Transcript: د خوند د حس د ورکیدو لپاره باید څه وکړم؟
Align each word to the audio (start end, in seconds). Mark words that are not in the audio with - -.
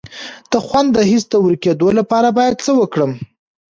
د 0.51 0.53
خوند 0.65 0.89
د 0.93 0.97
حس 1.09 1.23
د 1.31 1.35
ورکیدو 1.45 1.87
لپاره 1.99 2.27
باید 2.37 2.55
څه 2.65 2.71
وکړم؟ 2.79 3.11